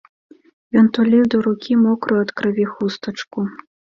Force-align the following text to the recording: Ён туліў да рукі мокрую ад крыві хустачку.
Ён 0.79 0.87
туліў 0.97 1.23
да 1.33 1.37
рукі 1.49 1.77
мокрую 1.83 2.17
ад 2.25 2.31
крыві 2.41 2.65
хустачку. 2.73 3.39